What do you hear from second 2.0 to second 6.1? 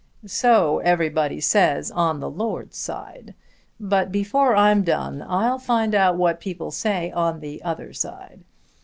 the lord's side. But before I'm done I'll find